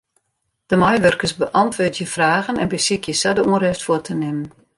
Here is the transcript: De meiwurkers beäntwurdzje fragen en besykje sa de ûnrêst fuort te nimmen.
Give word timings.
De 0.65 0.75
meiwurkers 0.75 1.35
beäntwurdzje 1.35 2.07
fragen 2.15 2.57
en 2.63 2.71
besykje 2.73 3.13
sa 3.21 3.29
de 3.35 3.43
ûnrêst 3.53 3.83
fuort 3.85 4.05
te 4.07 4.13
nimmen. 4.21 4.47